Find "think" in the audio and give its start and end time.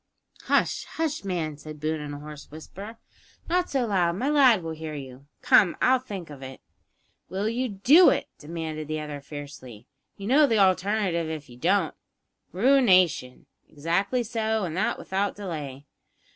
5.99-6.31